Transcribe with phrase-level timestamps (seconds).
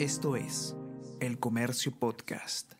[0.00, 0.74] Esto es
[1.20, 2.72] El Comercio Podcast.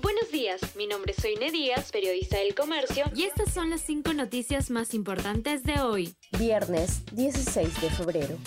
[0.00, 4.14] Buenos días, mi nombre es Soine Díaz, periodista del comercio, y estas son las cinco
[4.14, 6.16] noticias más importantes de hoy.
[6.38, 8.38] Viernes 16 de febrero.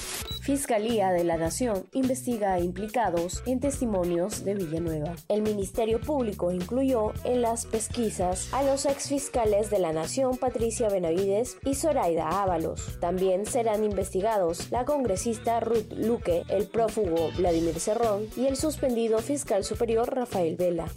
[0.49, 5.13] Fiscalía de la Nación investiga a implicados en testimonios de Villanueva.
[5.27, 11.59] El Ministerio Público incluyó en las pesquisas a los exfiscales de la Nación Patricia Benavides
[11.65, 12.97] y Zoraida Ábalos.
[12.99, 19.63] También serán investigados la congresista Ruth Luque, el prófugo Vladimir Cerrón y el suspendido fiscal
[19.63, 20.87] superior Rafael Vela.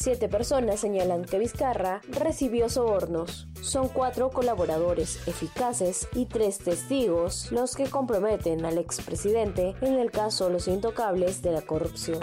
[0.00, 3.48] Siete personas señalan que Vizcarra recibió sobornos.
[3.60, 10.50] Son cuatro colaboradores eficaces y tres testigos los que comprometen al expresidente en el caso
[10.50, 12.20] Los Intocables de la corrupción.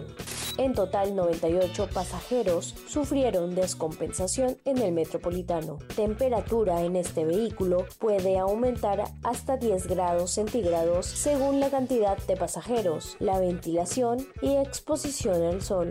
[0.57, 5.79] En total, 98 pasajeros sufrieron descompensación en el metropolitano.
[5.97, 13.17] Temperatura en este vehículo puede aumentar hasta 10 grados centígrados según la cantidad de pasajeros,
[13.19, 15.89] la ventilación y exposición al sol.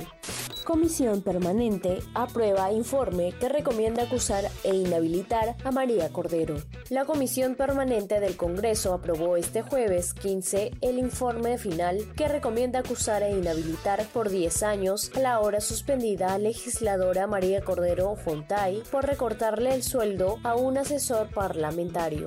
[0.65, 6.57] Comisión Permanente aprueba informe que recomienda acusar e inhabilitar a María Cordero.
[6.89, 13.23] La Comisión Permanente del Congreso aprobó este jueves 15 el informe final que recomienda acusar
[13.23, 19.75] e inhabilitar por 10 años a la ahora suspendida legisladora María Cordero Fontay por recortarle
[19.75, 22.25] el sueldo a un asesor parlamentario.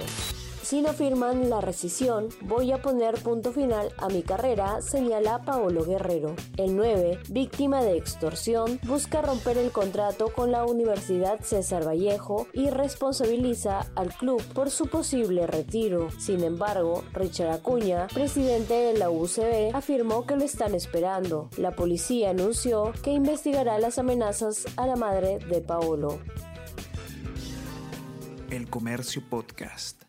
[0.68, 5.86] Si no firman la rescisión, voy a poner punto final a mi carrera, señala Paolo
[5.86, 6.36] Guerrero.
[6.58, 12.70] El 9, víctima de extorsión, busca romper el contrato con la Universidad César Vallejo y
[12.70, 16.10] responsabiliza al club por su posible retiro.
[16.20, 21.50] Sin embargo, Richard Acuña, presidente de la UCB, afirmó que lo están esperando.
[21.56, 26.20] La policía anunció que investigará las amenazas a la madre de Paolo.
[28.50, 30.07] El Comercio Podcast.